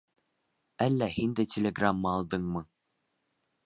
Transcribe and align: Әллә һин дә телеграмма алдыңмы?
Әллә 0.85 1.11
һин 1.17 1.37
дә 1.41 1.47
телеграмма 1.53 2.17
алдыңмы? 2.17 2.69